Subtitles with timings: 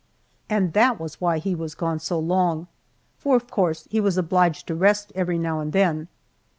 [0.49, 2.65] And that was why he was gone so long,
[3.19, 6.07] for of course he was obliged to rest every now and then.